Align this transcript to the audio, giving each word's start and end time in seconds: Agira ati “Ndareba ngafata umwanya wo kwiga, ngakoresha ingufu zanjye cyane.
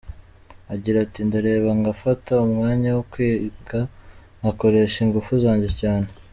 Agira 0.73 0.97
ati 1.05 1.19
“Ndareba 1.27 1.69
ngafata 1.79 2.31
umwanya 2.47 2.89
wo 2.97 3.03
kwiga, 3.11 3.79
ngakoresha 4.39 4.97
ingufu 5.05 5.33
zanjye 5.45 5.69
cyane. 5.81 6.09